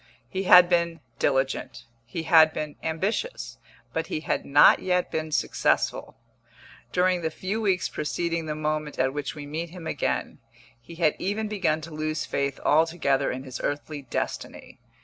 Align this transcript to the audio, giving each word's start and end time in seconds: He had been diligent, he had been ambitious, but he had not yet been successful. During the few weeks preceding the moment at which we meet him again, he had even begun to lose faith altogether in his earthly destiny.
He 0.27 0.45
had 0.45 0.67
been 0.67 0.99
diligent, 1.19 1.83
he 2.07 2.23
had 2.23 2.53
been 2.53 2.75
ambitious, 2.81 3.59
but 3.93 4.07
he 4.07 4.21
had 4.21 4.47
not 4.47 4.79
yet 4.79 5.11
been 5.11 5.31
successful. 5.31 6.17
During 6.91 7.21
the 7.21 7.29
few 7.29 7.61
weeks 7.61 7.87
preceding 7.87 8.47
the 8.47 8.55
moment 8.55 8.97
at 8.97 9.13
which 9.13 9.35
we 9.35 9.45
meet 9.45 9.69
him 9.69 9.85
again, 9.85 10.39
he 10.81 10.95
had 10.95 11.15
even 11.19 11.47
begun 11.47 11.81
to 11.81 11.93
lose 11.93 12.25
faith 12.25 12.59
altogether 12.61 13.29
in 13.31 13.43
his 13.43 13.61
earthly 13.63 14.01
destiny. 14.01 14.79